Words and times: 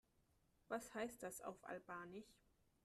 Was 0.67 0.95
heißt 0.95 1.21
das 1.21 1.41
auf 1.41 1.63
Albanisch? 1.63 2.41